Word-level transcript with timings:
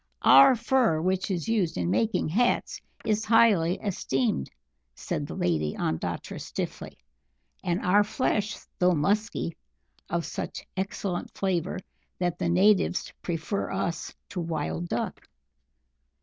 "Our 0.23 0.55
fur, 0.55 0.99
which 0.99 1.29
is 1.29 1.47
used 1.47 1.77
in 1.77 1.91
making 1.91 2.29
hats, 2.29 2.81
is 3.05 3.23
highly 3.23 3.77
esteemed," 3.81 4.49
said 4.95 5.27
the 5.27 5.35
Lady 5.35 5.75
Ondatra 5.75 6.39
stiffly, 6.41 6.97
"and 7.63 7.79
our 7.85 8.03
flesh, 8.03 8.57
though 8.79 8.95
musky, 8.95 9.55
of 10.09 10.25
such 10.25 10.65
excellent 10.75 11.29
flavour 11.37 11.77
that 12.17 12.39
the 12.39 12.49
natives 12.49 13.13
prefer 13.21 13.69
us 13.69 14.15
to 14.29 14.39
Wild 14.39 14.87
Duck." 14.89 15.27